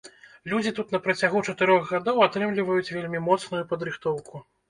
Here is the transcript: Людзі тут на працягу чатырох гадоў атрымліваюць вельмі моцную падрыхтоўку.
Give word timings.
Людзі 0.53 0.69
тут 0.79 0.93
на 0.95 0.99
працягу 1.07 1.43
чатырох 1.51 1.85
гадоў 1.91 2.23
атрымліваюць 2.27 2.93
вельмі 2.97 3.23
моцную 3.29 3.63
падрыхтоўку. 3.75 4.45